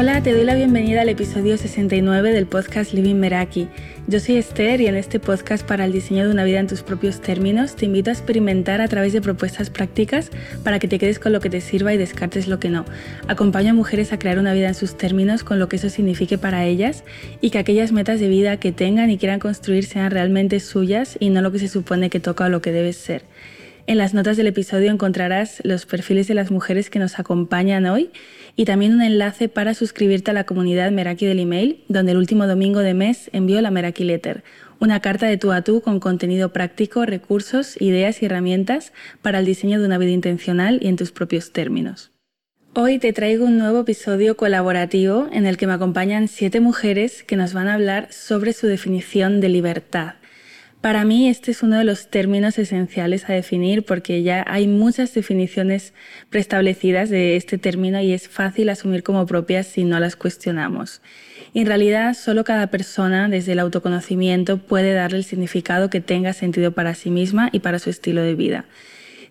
[0.00, 3.68] Hola, te doy la bienvenida al episodio 69 del podcast Living Meraki.
[4.06, 6.82] Yo soy Esther y en este podcast para el diseño de una vida en tus
[6.82, 10.30] propios términos te invito a experimentar a través de propuestas prácticas
[10.64, 12.86] para que te quedes con lo que te sirva y descartes lo que no.
[13.28, 16.38] Acompaño a mujeres a crear una vida en sus términos con lo que eso signifique
[16.38, 17.04] para ellas
[17.42, 21.28] y que aquellas metas de vida que tengan y quieran construir sean realmente suyas y
[21.28, 23.22] no lo que se supone que toca o lo que debes ser.
[23.86, 28.10] En las notas del episodio encontrarás los perfiles de las mujeres que nos acompañan hoy
[28.56, 32.46] y también un enlace para suscribirte a la comunidad Meraki del email, donde el último
[32.46, 34.44] domingo de mes envío la Meraki Letter,
[34.78, 39.46] una carta de tú a tú con contenido práctico, recursos, ideas y herramientas para el
[39.46, 42.12] diseño de una vida intencional y en tus propios términos.
[42.74, 47.34] Hoy te traigo un nuevo episodio colaborativo en el que me acompañan siete mujeres que
[47.34, 50.14] nos van a hablar sobre su definición de libertad.
[50.80, 55.12] Para mí este es uno de los términos esenciales a definir porque ya hay muchas
[55.12, 55.92] definiciones
[56.30, 61.02] preestablecidas de este término y es fácil asumir como propias si no las cuestionamos.
[61.52, 66.72] en realidad solo cada persona desde el autoconocimiento puede darle el significado que tenga sentido
[66.72, 68.64] para sí misma y para su estilo de vida.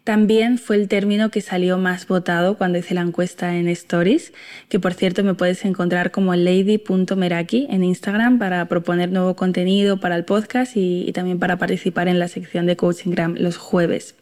[0.04, 4.34] También fue el término que salió más votado cuando hice la encuesta en Stories,
[4.68, 10.16] que por cierto me puedes encontrar como lady.meraki en Instagram para proponer nuevo contenido para
[10.16, 14.16] el podcast y, también para participar en la sección de Coachinggram los jueves.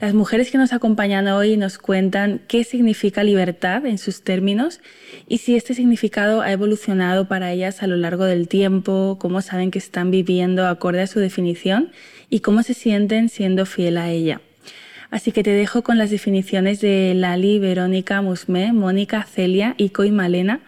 [0.00, 4.80] Las mujeres que nos acompañan hoy nos cuentan qué significa libertad en sus términos
[5.26, 9.72] y si este significado ha evolucionado para ellas a lo largo del tiempo, cómo saben
[9.72, 11.90] que están viviendo acorde a su definición
[12.30, 14.40] y cómo se sienten siendo fiel a ella.
[15.10, 20.10] Así que te dejo con las definiciones de Lali, Verónica, Musmé, Mónica, Celia, Ico y
[20.10, 20.60] Malena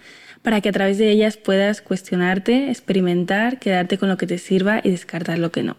[0.42, 4.80] para que a través de ellas puedas cuestionarte, experimentar, quedarte con lo que te sirva
[4.82, 5.76] y descartar lo que no.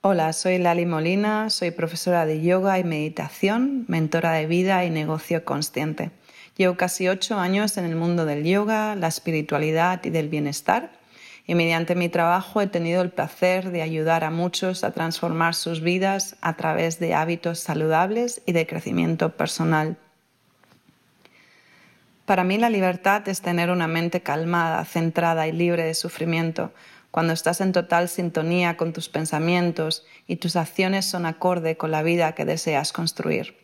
[0.00, 5.44] Hola, soy Lali Molina, soy profesora de yoga y meditación, mentora de vida y negocio
[5.44, 6.10] consciente.
[6.56, 10.97] Llevo casi ocho años en el mundo del yoga, la espiritualidad y del bienestar
[11.48, 15.80] y mediante mi trabajo he tenido el placer de ayudar a muchos a transformar sus
[15.80, 19.96] vidas a través de hábitos saludables y de crecimiento personal.
[22.26, 26.70] Para mí la libertad es tener una mente calmada, centrada y libre de sufrimiento,
[27.10, 32.02] cuando estás en total sintonía con tus pensamientos y tus acciones son acorde con la
[32.02, 33.56] vida que deseas construir.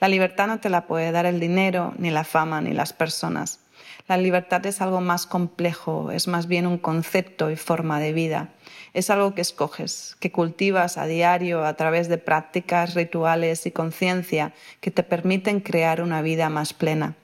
[0.00, 3.60] La libertad no te la puede dar el dinero, ni la fama, ni las personas.
[4.08, 8.50] La libertad es algo más complejo, es más bien un concepto y forma de vida.
[8.94, 14.52] Es algo que escoges, que cultivas a diario a través de prácticas, rituales y conciencia
[14.80, 17.14] que te permiten crear una vida más plena.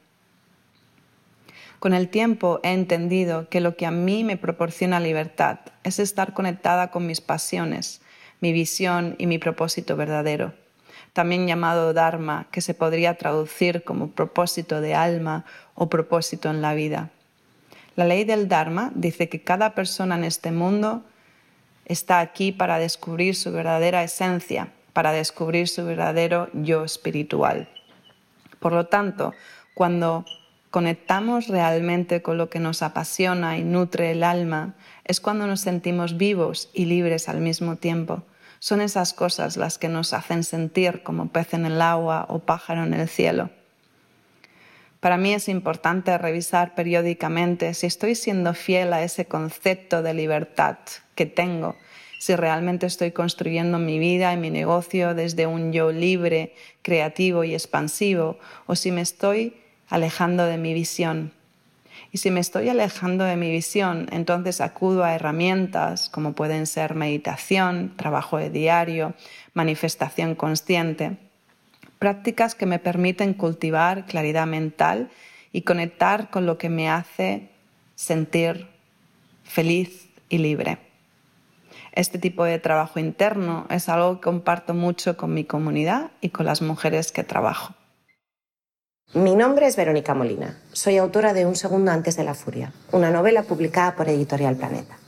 [1.78, 6.34] Con el tiempo he entendido que lo que a mí me proporciona libertad es estar
[6.34, 8.00] conectada con mis pasiones,
[8.40, 10.54] mi visión y mi propósito verdadero
[11.18, 16.74] también llamado Dharma, que se podría traducir como propósito de alma o propósito en la
[16.74, 17.10] vida.
[17.96, 21.02] La ley del Dharma dice que cada persona en este mundo
[21.86, 27.68] está aquí para descubrir su verdadera esencia, para descubrir su verdadero yo espiritual.
[28.60, 29.34] Por lo tanto,
[29.74, 30.24] cuando
[30.70, 36.16] conectamos realmente con lo que nos apasiona y nutre el alma, es cuando nos sentimos
[36.16, 38.22] vivos y libres al mismo tiempo.
[38.60, 42.84] Son esas cosas las que nos hacen sentir como pez en el agua o pájaro
[42.84, 43.50] en el cielo.
[45.00, 50.78] Para mí es importante revisar periódicamente si estoy siendo fiel a ese concepto de libertad
[51.14, 51.76] que tengo,
[52.18, 57.54] si realmente estoy construyendo mi vida y mi negocio desde un yo libre, creativo y
[57.54, 59.56] expansivo, o si me estoy
[59.88, 61.32] alejando de mi visión.
[62.10, 66.94] Y si me estoy alejando de mi visión, entonces acudo a herramientas como pueden ser
[66.94, 69.14] meditación, trabajo de diario,
[69.52, 71.18] manifestación consciente,
[71.98, 75.10] prácticas que me permiten cultivar claridad mental
[75.52, 77.50] y conectar con lo que me hace
[77.94, 78.68] sentir
[79.44, 80.78] feliz y libre.
[81.92, 86.46] Este tipo de trabajo interno es algo que comparto mucho con mi comunidad y con
[86.46, 87.74] las mujeres que trabajo.
[89.14, 90.58] Mi nombre es Verónica Molina.
[90.74, 94.98] Soy autora de Un segundo antes de la furia, una novela publicada por Editorial Planeta.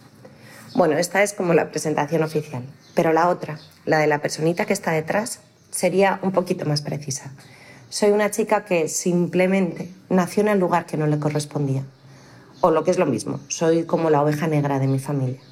[0.74, 2.62] Bueno, esta es como la presentación oficial,
[2.94, 7.30] pero la otra, la de la personita que está detrás, sería un poquito más precisa.
[7.90, 11.84] Soy una chica que simplemente nació en el lugar que no le correspondía.
[12.62, 15.42] O lo que es lo mismo, soy como la oveja negra de mi familia.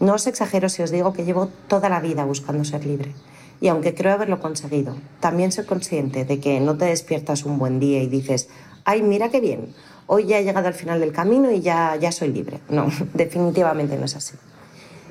[0.00, 3.14] No os exagero si os digo que llevo toda la vida buscando ser libre
[3.60, 7.80] y aunque creo haberlo conseguido, también soy consciente de que no te despiertas un buen
[7.80, 8.48] día y dices,
[8.84, 9.74] ay, mira qué bien,
[10.06, 12.60] hoy ya he llegado al final del camino y ya, ya soy libre.
[12.68, 14.34] No, definitivamente no es así.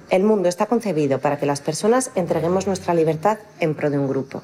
[0.09, 4.07] El mundo está concebido para que las personas entreguemos nuestra libertad en pro de un
[4.07, 4.43] grupo.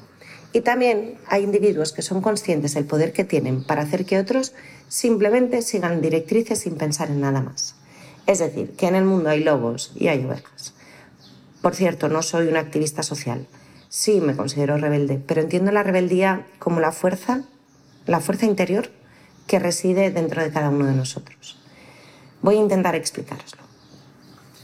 [0.52, 4.52] Y también hay individuos que son conscientes del poder que tienen para hacer que otros
[4.88, 7.76] simplemente sigan directrices sin pensar en nada más.
[8.26, 10.74] Es decir, que en el mundo hay lobos y hay ovejas.
[11.62, 13.46] Por cierto, no soy una activista social.
[13.94, 17.42] Sí, me considero rebelde, pero entiendo la rebeldía como la fuerza,
[18.06, 18.88] la fuerza interior
[19.46, 21.58] que reside dentro de cada uno de nosotros.
[22.40, 23.60] Voy a intentar explicaroslo.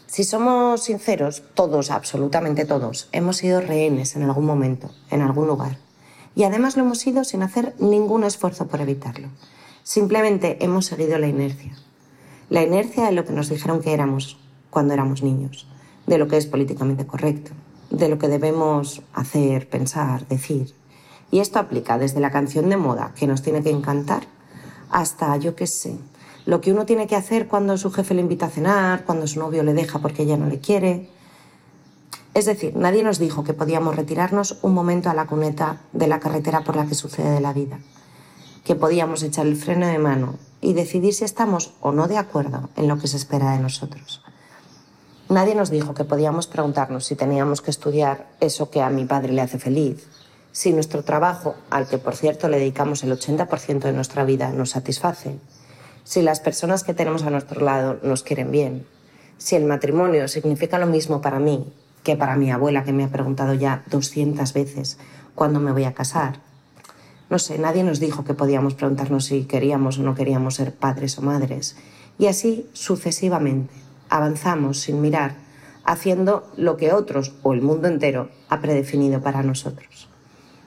[0.06, 5.76] Si somos sinceros, todos, absolutamente todos, hemos sido rehenes en algún momento, en algún lugar.
[6.34, 9.28] Y además lo hemos sido sin hacer ningún esfuerzo por evitarlo.
[9.82, 11.76] Simplemente hemos seguido la inercia.
[12.48, 14.38] La inercia de lo que nos dijeron que éramos
[14.70, 15.68] cuando éramos niños,
[16.06, 17.52] de lo que es políticamente correcto,
[17.90, 20.74] de lo que debemos hacer, pensar, decir.
[21.30, 24.22] Y esto aplica desde la canción de moda que nos tiene que encantar
[24.90, 25.98] hasta, yo qué sé,
[26.46, 29.38] lo que uno tiene que hacer cuando su jefe le invita a cenar, cuando su
[29.38, 31.10] novio le deja porque ella no le quiere.
[32.32, 36.20] Es decir, nadie nos dijo que podíamos retirarnos un momento a la cuneta de la
[36.20, 37.80] carretera por la que sucede la vida,
[38.64, 42.70] que podíamos echar el freno de mano y decidir si estamos o no de acuerdo
[42.76, 44.22] en lo que se espera de nosotros.
[45.28, 49.34] Nadie nos dijo que podíamos preguntarnos si teníamos que estudiar eso que a mi padre
[49.34, 50.06] le hace feliz,
[50.52, 54.70] si nuestro trabajo, al que por cierto le dedicamos el 80% de nuestra vida, nos
[54.70, 55.38] satisface,
[56.02, 58.86] si las personas que tenemos a nuestro lado nos quieren bien,
[59.36, 61.70] si el matrimonio significa lo mismo para mí
[62.02, 64.96] que para mi abuela que me ha preguntado ya 200 veces
[65.34, 66.40] cuándo me voy a casar.
[67.28, 71.18] No sé, nadie nos dijo que podíamos preguntarnos si queríamos o no queríamos ser padres
[71.18, 71.76] o madres.
[72.18, 73.87] Y así sucesivamente.
[74.08, 75.36] Avanzamos sin mirar,
[75.84, 80.08] haciendo lo que otros o el mundo entero ha predefinido para nosotros.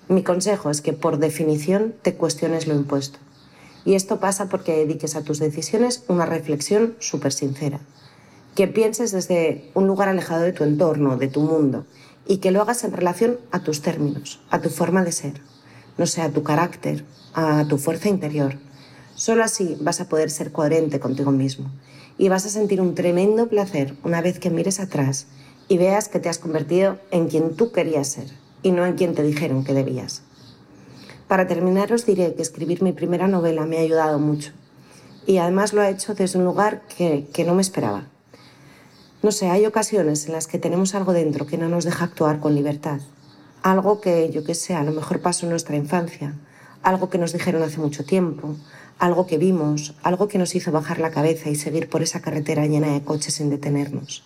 [0.07, 3.19] Mi consejo es que por definición te cuestiones lo impuesto
[3.85, 7.79] y esto pasa porque dediques a tus decisiones una reflexión súper sincera.
[8.55, 11.85] Que pienses desde un lugar alejado de tu entorno, de tu mundo,
[12.27, 15.41] y que lo hagas en relación a tus términos, a tu forma de ser,
[15.97, 17.03] no sé, a tu carácter,
[17.33, 18.59] a tu fuerza interior.
[19.15, 21.71] Solo así vas a poder ser coherente contigo mismo
[22.21, 25.25] y vas a sentir un tremendo placer una vez que mires atrás
[25.67, 28.27] y veas que te has convertido en quien tú querías ser
[28.61, 30.21] y no en quien te dijeron que debías.
[31.27, 34.51] Para terminar os diré que escribir mi primera novela me ha ayudado mucho
[35.25, 38.03] y además lo ha hecho desde un lugar que, que no me esperaba.
[39.23, 42.39] No sé, hay ocasiones en las que tenemos algo dentro que no nos deja actuar
[42.39, 42.99] con libertad.
[43.63, 46.35] Algo que, yo qué sé, a lo mejor pasó en nuestra infancia,
[46.83, 48.57] algo que nos dijeron hace mucho tiempo,
[49.01, 52.65] algo que vimos, algo que nos hizo bajar la cabeza y seguir por esa carretera
[52.67, 54.23] llena de coches sin detenernos.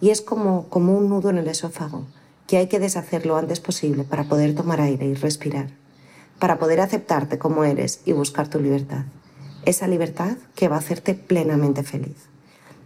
[0.00, 2.06] Y es como, como un nudo en el esófago,
[2.46, 5.68] que hay que deshacerlo antes posible para poder tomar aire y respirar
[6.38, 9.04] para poder aceptarte como eres y buscar tu libertad.
[9.64, 12.28] Esa libertad que va a hacerte plenamente feliz.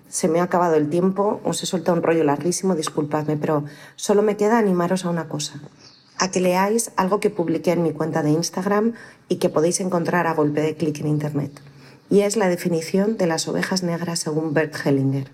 [0.08, 3.64] Se me ha acabado el tiempo, os he soltado un rollo larguísimo, disculpadme, pero
[3.96, 5.60] solo me queda animaros a una cosa.
[6.22, 8.92] A que leáis algo que publiqué en mi cuenta de Instagram
[9.28, 11.50] y que podéis encontrar a golpe de clic en Internet.
[12.10, 15.32] Y es la definición de las ovejas negras según Bert Hellinger,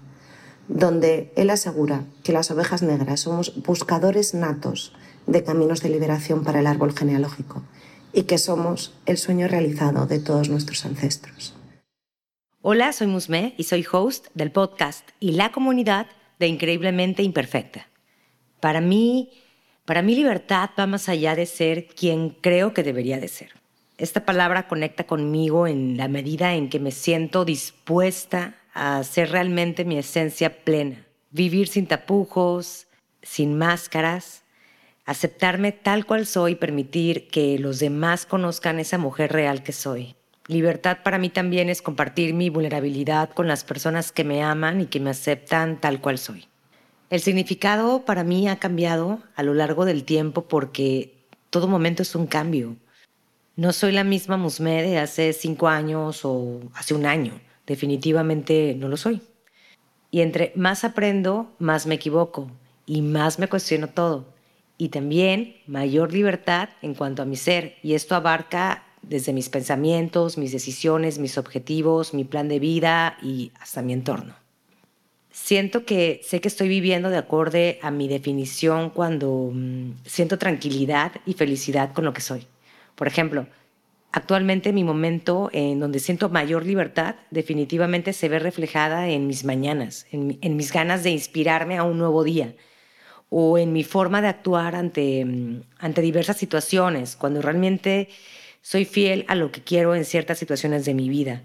[0.67, 4.95] donde él asegura que las ovejas negras somos buscadores natos
[5.27, 7.63] de caminos de liberación para el árbol genealógico
[8.15, 11.55] y que somos el sueño realizado de todos nuestros ancestros.
[12.63, 16.07] Hola, soy Musme y soy host del podcast y la comunidad
[16.39, 17.89] de Increíblemente Imperfecta.
[18.61, 19.31] Para mí,
[19.89, 23.55] para mí libertad va más allá de ser quien creo que debería de ser.
[23.97, 29.87] Esta palabra conecta conmigo en la medida en que me siento dispuesta a ser realmente
[29.87, 32.87] mi esencia plena, vivir sin tapujos,
[33.23, 34.43] sin máscaras,
[35.07, 40.17] aceptarme tal cual soy, permitir que los demás conozcan esa mujer real que soy.
[40.49, 44.87] Libertad para mí también es compartir mi vulnerabilidad con las personas que me aman y
[44.89, 46.48] que me aceptan tal cual soy.
[47.11, 51.15] El significado para mí ha cambiado a lo largo del tiempo porque
[51.51, 52.77] todo momento es un cambio.
[53.57, 57.41] No soy la misma Musme de hace cinco años o hace un año.
[57.67, 59.23] Definitivamente no lo soy.
[60.11, 62.51] Y entre más aprendo, más me equivoco
[62.87, 64.39] y más me cuestiono todo
[64.79, 67.75] y también mayor libertad en cuanto a mi ser.
[67.83, 73.51] Y esto abarca desde mis pensamientos, mis decisiones, mis objetivos, mi plan de vida y
[73.61, 74.35] hasta mi entorno.
[75.31, 81.13] Siento que sé que estoy viviendo de acorde a mi definición cuando mm, siento tranquilidad
[81.27, 82.47] y felicidad con lo que soy.
[82.95, 83.47] Por ejemplo,
[84.11, 90.07] actualmente mi momento en donde siento mayor libertad definitivamente se ve reflejada en mis mañanas,
[90.11, 92.55] en mis ganas de inspirarme a un nuevo día,
[93.31, 98.09] o en mi forma de actuar ante, mm, ante diversas situaciones, cuando realmente
[98.63, 101.43] soy fiel a lo que quiero en ciertas situaciones de mi vida.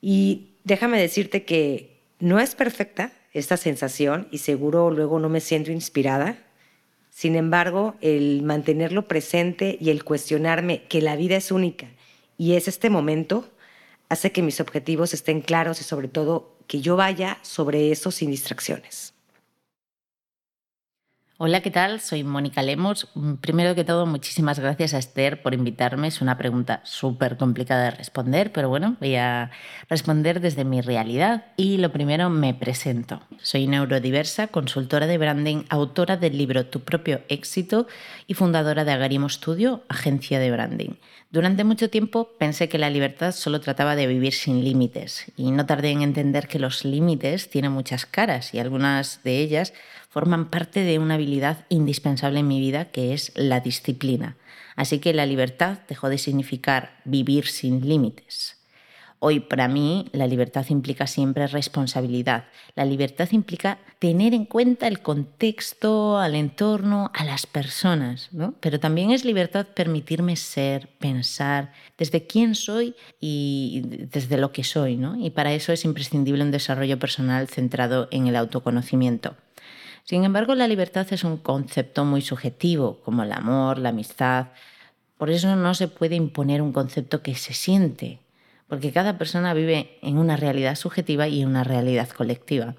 [0.00, 5.70] Y déjame decirte que no es perfecta esta sensación y seguro luego no me siento
[5.70, 6.38] inspirada.
[7.10, 11.88] Sin embargo, el mantenerlo presente y el cuestionarme que la vida es única
[12.38, 13.48] y es este momento
[14.08, 18.30] hace que mis objetivos estén claros y sobre todo que yo vaya sobre eso sin
[18.30, 19.15] distracciones.
[21.38, 22.00] Hola, ¿qué tal?
[22.00, 23.08] Soy Mónica Lemos.
[23.42, 26.08] Primero que todo, muchísimas gracias a Esther por invitarme.
[26.08, 29.50] Es una pregunta súper complicada de responder, pero bueno, voy a
[29.90, 31.44] responder desde mi realidad.
[31.58, 33.20] Y lo primero, me presento.
[33.42, 37.86] Soy neurodiversa, consultora de branding, autora del libro Tu propio éxito
[38.26, 40.94] y fundadora de Agarimo Studio, agencia de branding.
[41.30, 45.66] Durante mucho tiempo pensé que la libertad solo trataba de vivir sin límites y no
[45.66, 49.72] tardé en entender que los límites tienen muchas caras y algunas de ellas
[50.08, 54.36] forman parte de una habilidad indispensable en mi vida que es la disciplina.
[54.76, 58.55] Así que la libertad dejó de significar vivir sin límites.
[59.18, 62.44] Hoy para mí la libertad implica siempre responsabilidad.
[62.74, 68.28] La libertad implica tener en cuenta el contexto, al entorno, a las personas,
[68.60, 75.00] Pero también es libertad permitirme ser, pensar desde quién soy y desde lo que soy,
[75.18, 79.34] Y para eso es imprescindible un desarrollo personal centrado en el autoconocimiento.
[80.04, 84.48] Sin embargo, la libertad es un concepto muy subjetivo, como el amor, la amistad.
[85.16, 88.20] Por eso no se puede imponer un concepto que se siente,
[88.68, 92.74] porque cada persona vive en una realidad subjetiva y en una realidad colectiva.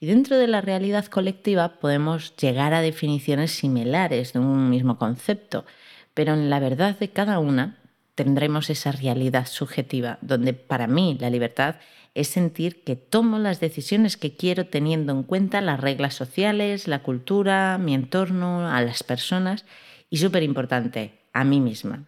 [0.00, 5.64] Y dentro de la realidad colectiva podemos llegar a definiciones similares de un mismo concepto,
[6.14, 7.78] pero en la verdad de cada una
[8.14, 11.76] tendremos esa realidad subjetiva, donde para mí la libertad
[12.14, 17.02] es sentir que tomo las decisiones que quiero teniendo en cuenta las reglas sociales, la
[17.02, 19.64] cultura, mi entorno, a las personas
[20.10, 22.04] y súper importante, a mí misma.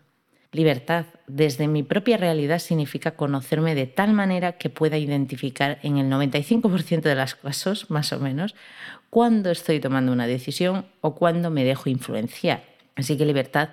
[0.54, 6.06] Libertad desde mi propia realidad significa conocerme de tal manera que pueda identificar en el
[6.08, 8.54] 95% de los casos, más o menos,
[9.10, 12.62] cuándo estoy tomando una decisión o cuándo me dejo influenciar.
[12.94, 13.70] Así que libertad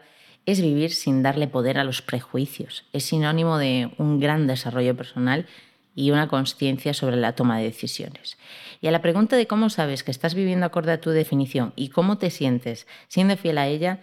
[0.47, 2.83] es vivir sin darle poder a los prejuicios.
[2.93, 5.45] Es sinónimo de un gran desarrollo personal
[5.93, 8.39] y una conciencia sobre la toma de decisiones.
[8.81, 11.89] Y a la pregunta de cómo sabes que estás viviendo acorde a tu definición y
[11.89, 13.99] cómo te sientes siendo fiel a ella,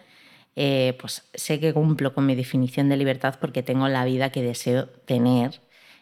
[0.61, 4.43] eh, pues sé que cumplo con mi definición de libertad porque tengo la vida que
[4.43, 5.61] deseo tener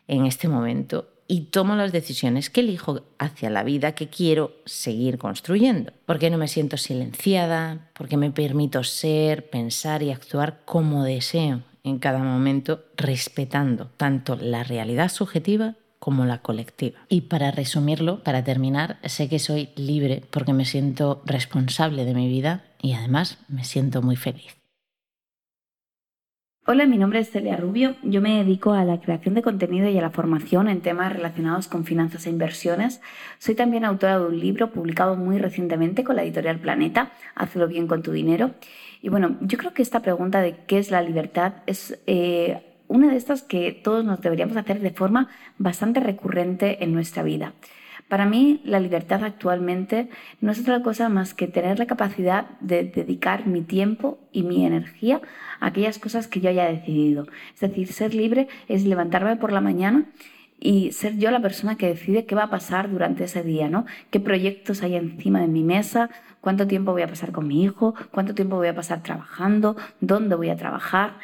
[0.08, 5.18] en este momento y tomo las decisiones que elijo hacia la vida que quiero seguir
[5.18, 5.92] construyendo.
[6.06, 11.98] Porque no me siento silenciada, porque me permito ser, pensar y actuar como deseo en
[11.98, 17.00] cada momento, respetando tanto la realidad subjetiva como la colectiva.
[17.10, 22.28] Y para resumirlo, para terminar, sé que soy libre porque me siento responsable de mi
[22.28, 24.56] vida y además me siento muy feliz.
[26.68, 27.96] Hola, mi nombre es Celia Rubio.
[28.04, 31.66] Yo me dedico a la creación de contenido y a la formación en temas relacionados
[31.66, 33.00] con finanzas e inversiones.
[33.38, 37.88] Soy también autora de un libro publicado muy recientemente con la editorial Planeta, Hazlo bien
[37.88, 38.52] con tu dinero.
[39.02, 43.10] Y bueno, yo creo que esta pregunta de qué es la libertad es eh, una
[43.10, 45.28] de estas que todos nos deberíamos hacer de forma
[45.58, 47.52] bastante recurrente en nuestra vida.
[48.08, 50.08] Para mí, la libertad actualmente
[50.40, 54.64] no es otra cosa más que tener la capacidad de dedicar mi tiempo y mi
[54.64, 55.20] energía
[55.58, 57.26] a aquellas cosas que yo haya decidido.
[57.54, 60.04] Es decir, ser libre es levantarme por la mañana
[60.60, 63.86] y ser yo la persona que decide qué va a pasar durante ese día, ¿no?
[64.10, 66.08] ¿Qué proyectos hay encima de mi mesa?
[66.40, 67.94] ¿Cuánto tiempo voy a pasar con mi hijo?
[68.12, 69.76] ¿Cuánto tiempo voy a pasar trabajando?
[70.00, 71.14] ¿Dónde voy a trabajar?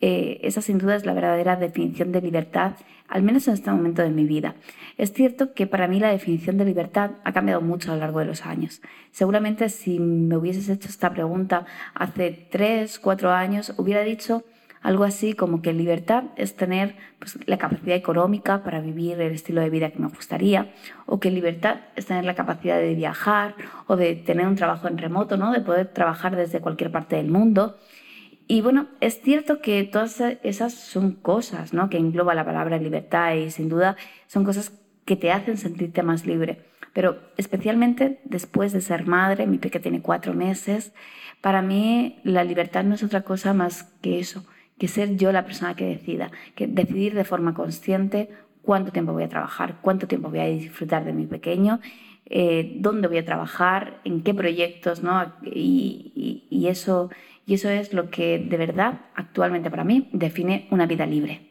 [0.00, 2.72] Eh, esa sin duda es la verdadera definición de libertad,
[3.08, 4.54] al menos en este momento de mi vida.
[4.96, 8.20] Es cierto que para mí la definición de libertad ha cambiado mucho a lo largo
[8.20, 8.80] de los años.
[9.10, 14.44] Seguramente si me hubieses hecho esta pregunta hace tres, cuatro años, hubiera dicho
[14.82, 19.60] algo así como que libertad es tener pues, la capacidad económica para vivir el estilo
[19.60, 20.72] de vida que me gustaría,
[21.04, 23.54] o que libertad es tener la capacidad de viajar
[23.86, 25.52] o de tener un trabajo en remoto, ¿no?
[25.52, 27.76] de poder trabajar desde cualquier parte del mundo.
[28.50, 31.88] Y bueno, es cierto que todas esas son cosas ¿no?
[31.88, 33.94] que engloba la palabra libertad y sin duda
[34.26, 34.72] son cosas
[35.04, 36.58] que te hacen sentirte más libre.
[36.92, 40.92] Pero especialmente después de ser madre, mi peque tiene cuatro meses,
[41.40, 44.44] para mí la libertad no es otra cosa más que eso,
[44.78, 48.30] que ser yo la persona que decida, que decidir de forma consciente
[48.62, 51.78] cuánto tiempo voy a trabajar, cuánto tiempo voy a disfrutar de mi pequeño,
[52.26, 55.34] eh, dónde voy a trabajar, en qué proyectos, ¿no?
[55.44, 57.10] y eso
[57.50, 61.48] y eso es lo que de verdad actualmente para mí define una vida libre.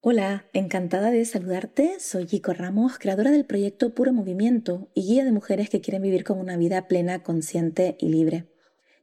[0.00, 2.00] Hola, encantada de saludarte.
[2.00, 6.24] Soy Kiko Ramos, creadora del proyecto Puro Movimiento y guía de mujeres que quieren vivir
[6.24, 8.46] con una vida plena, consciente y libre.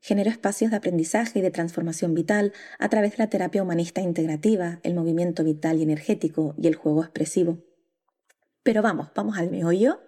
[0.01, 4.79] Genero espacios de aprendizaje y de transformación vital a través de la terapia humanista integrativa,
[4.81, 7.59] el movimiento vital y energético y el juego expresivo.
[8.63, 9.99] Pero vamos, vamos al meollo.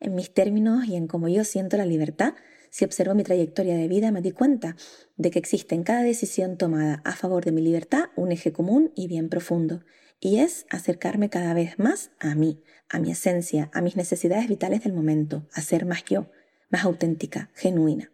[0.00, 2.34] En mis términos y en cómo yo siento la libertad,
[2.72, 4.76] Si observo mi trayectoria de vida, me di cuenta
[5.18, 8.92] de que existe en cada decisión tomada a favor de mi libertad un eje común
[8.96, 9.82] y bien profundo,
[10.20, 14.84] y es acercarme cada vez más a mí, a mi esencia, a mis necesidades vitales
[14.84, 16.30] del momento, a ser más yo,
[16.70, 18.10] más auténtica, genuina.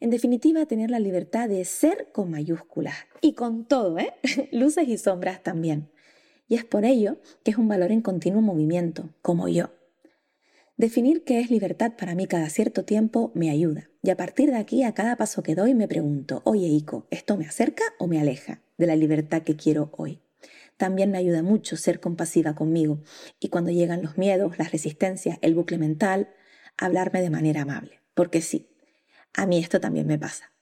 [0.00, 4.12] En definitiva, tener la libertad de ser con mayúsculas y con todo, ¿eh?
[4.50, 5.88] luces y sombras también.
[6.48, 9.70] Y es por ello que es un valor en continuo movimiento, como yo.
[10.76, 13.90] Definir qué es libertad para mí cada cierto tiempo me ayuda.
[14.02, 17.36] Y a partir de aquí, a cada paso que doy, me pregunto, oye Ico, ¿esto
[17.36, 20.22] me acerca o me aleja de la libertad que quiero hoy?
[20.78, 23.02] También me ayuda mucho ser compasiva conmigo
[23.38, 26.30] y cuando llegan los miedos, las resistencias, el bucle mental,
[26.78, 28.00] hablarme de manera amable.
[28.14, 28.70] Porque sí,
[29.34, 30.52] a mí esto también me pasa.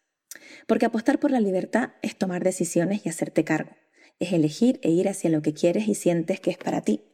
[0.67, 3.76] Porque apostar por la libertad es tomar decisiones y hacerte cargo.
[4.19, 7.05] Es elegir e ir hacia lo que quieres y sientes que es para ti.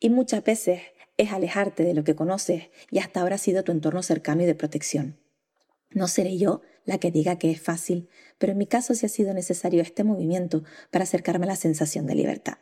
[0.00, 0.80] Y muchas veces
[1.22, 4.46] es alejarte de lo que conoces y hasta ahora ha sido tu entorno cercano y
[4.46, 5.18] de protección.
[5.90, 9.08] No seré yo la que diga que es fácil, pero en mi caso sí ha
[9.08, 12.58] sido necesario este movimiento para acercarme a la sensación de libertad.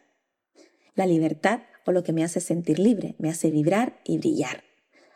[0.95, 4.70] La libertad, o lo que me hace sentir libre, me hace vibrar y brillar.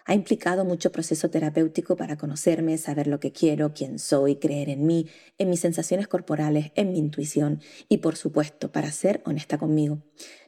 [0.06, 4.87] Ha implicado mucho proceso terapéutico para conocerme, saber lo que quiero, quién soy, creer en
[4.87, 5.08] mí,
[5.38, 10.02] en mis sensaciones corporales, en mi intuición y, por supuesto, para ser honesta conmigo.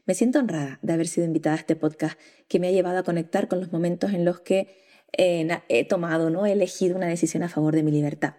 [0.05, 3.03] Me siento honrada de haber sido invitada a este podcast que me ha llevado a
[3.03, 6.45] conectar con los momentos en los que he tomado, ¿no?
[6.45, 8.35] he elegido una decisión a favor de mi libertad.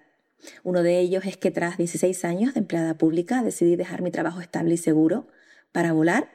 [0.63, 4.39] Uno de ellos es que tras 16 años de empleada pública decidí dejar mi trabajo
[4.39, 5.27] estable y seguro
[5.71, 6.29] para volar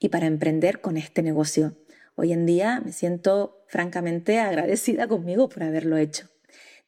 [0.00, 1.76] y para emprender con este negocio
[2.14, 6.28] Hoy en día me siento francamente agradecida conmigo por haberlo hecho.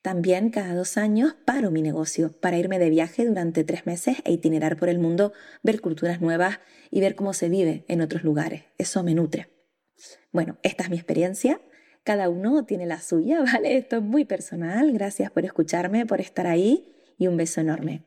[0.03, 4.33] También cada dos años paro mi negocio para irme de viaje durante tres meses e
[4.33, 6.61] itinerar por el mundo, ver culturas nuevas
[6.91, 8.64] y ver cómo se vive en otros lugares.
[8.76, 9.49] Eso me nutre.
[10.31, 11.59] Bueno, esta es mi experiencia.
[12.03, 13.79] Cada uno tiene la suya, ¿vale?
[13.79, 14.92] Esto es muy personal.
[14.92, 18.03] Gracias por escucharme, por estar ahí y un beso enorme.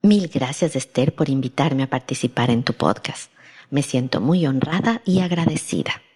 [0.00, 3.30] Mil gracias Esther por invitarme a participar en tu podcast.
[3.68, 6.07] Me siento muy honrada y agradecida.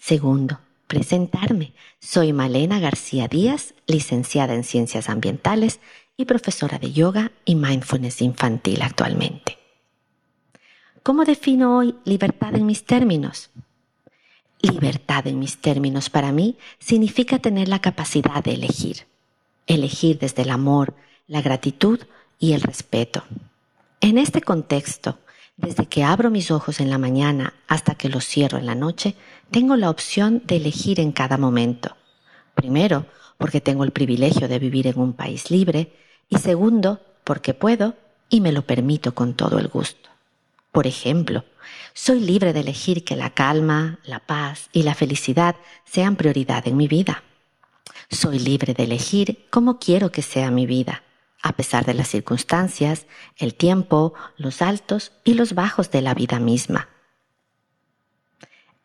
[0.00, 1.74] Segundo, presentarme.
[2.00, 5.78] Soy Malena García Díaz, licenciada en Ciencias Ambientales
[6.16, 9.58] y profesora de yoga y mindfulness infantil actualmente.
[11.02, 13.50] ¿Cómo defino hoy libertad en mis términos?
[14.62, 19.06] Libertad en mis términos para mí significa tener la capacidad de elegir.
[19.66, 20.94] Elegir desde el amor,
[21.26, 22.00] la gratitud
[22.38, 23.22] y el respeto.
[24.00, 25.18] En este contexto,
[25.60, 29.14] desde que abro mis ojos en la mañana hasta que los cierro en la noche,
[29.50, 31.96] tengo la opción de elegir en cada momento.
[32.54, 35.92] Primero, porque tengo el privilegio de vivir en un país libre
[36.28, 37.94] y segundo, porque puedo
[38.28, 40.08] y me lo permito con todo el gusto.
[40.72, 41.44] Por ejemplo,
[41.92, 46.76] soy libre de elegir que la calma, la paz y la felicidad sean prioridad en
[46.76, 47.22] mi vida.
[48.10, 51.02] Soy libre de elegir cómo quiero que sea mi vida
[51.42, 56.38] a pesar de las circunstancias, el tiempo, los altos y los bajos de la vida
[56.38, 56.88] misma.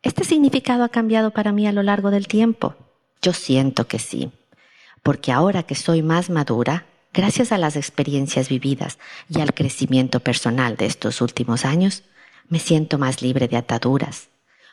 [0.02, 2.76] ¿Este significado ha cambiado para mí a lo largo del tiempo?
[3.20, 4.30] Yo siento que sí,
[5.02, 10.76] porque ahora que soy más madura, gracias a las experiencias vividas y al crecimiento personal
[10.76, 12.04] de estos últimos años,
[12.48, 14.28] me siento más libre de ataduras,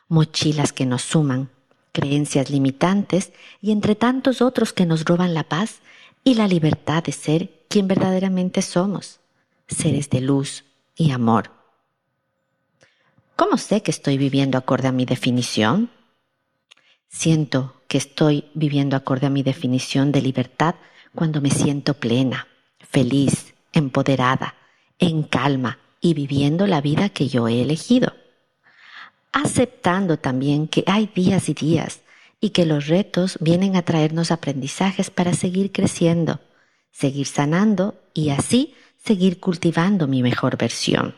[0.07, 1.49] mochilas que nos suman,
[1.91, 5.79] creencias limitantes y entre tantos otros que nos roban la paz
[6.23, 9.19] y la libertad de ser quien verdaderamente somos,
[9.67, 10.63] seres de luz
[10.95, 11.49] y amor.
[13.35, 15.89] ¿Cómo sé que estoy viviendo acorde a mi definición?
[17.07, 20.75] Siento que estoy viviendo acorde a mi definición de libertad
[21.15, 24.53] cuando me siento plena, feliz, empoderada,
[24.99, 28.13] en calma y viviendo la vida que yo he elegido.
[29.31, 32.01] Aceptando también que hay días y días
[32.39, 36.39] y que los retos vienen a traernos aprendizajes para seguir creciendo
[36.93, 41.15] seguir sanando y así seguir cultivando mi mejor versión.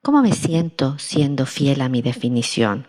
[0.00, 2.86] ¿Cómo me siento siendo fiel a mi definición?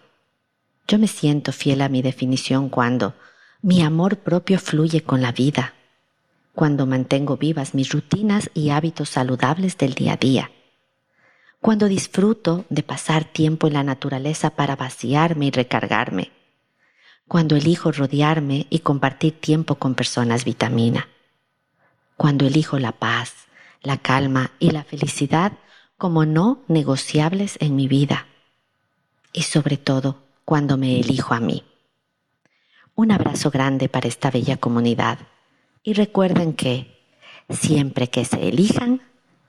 [0.87, 3.15] Yo me siento fiel a mi definición cuando
[3.61, 5.73] mi amor propio fluye con la vida,
[6.53, 10.51] cuando mantengo vivas mis rutinas y hábitos saludables del día a día,
[11.59, 16.31] cuando disfruto de pasar tiempo en la naturaleza para vaciarme y recargarme,
[17.31, 21.07] cuando elijo rodearme y compartir tiempo con personas vitamina,
[22.17, 23.47] cuando elijo la paz,
[23.81, 25.53] la calma y la felicidad
[25.97, 28.27] como no negociables en mi vida
[29.31, 31.63] y sobre todo cuando me elijo a mí.
[32.95, 35.17] Un abrazo grande para esta bella comunidad
[35.83, 36.99] y recuerden que
[37.49, 39.03] siempre que se elijan,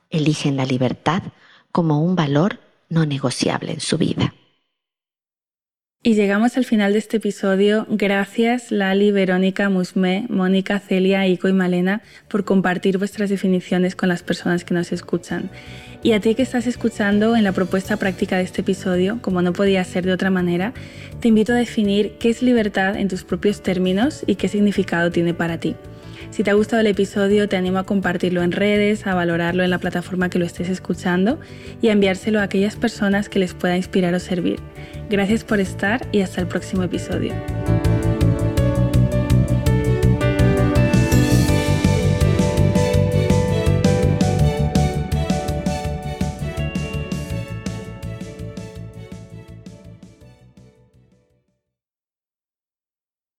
[0.08, 1.24] eligen la libertad
[1.72, 4.32] como un valor no negociable en su vida.
[6.04, 7.86] Y llegamos al final de este episodio.
[7.88, 14.24] Gracias Lali, Verónica, Musme, Mónica, Celia, Ico y Malena por compartir vuestras definiciones con las
[14.24, 15.48] personas que nos escuchan.
[16.02, 19.52] Y a ti que estás escuchando en la propuesta práctica de este episodio, como no
[19.52, 20.72] podía ser de otra manera,
[21.20, 25.34] te invito a definir qué es libertad en tus propios términos y qué significado tiene
[25.34, 25.76] para ti.
[26.32, 29.68] Si te ha gustado el episodio, te animo a compartirlo en redes, a valorarlo en
[29.68, 31.38] la plataforma que lo estés escuchando
[31.82, 34.58] y a enviárselo a aquellas personas que les pueda inspirar o servir.
[35.10, 37.34] Gracias por estar y hasta el próximo episodio.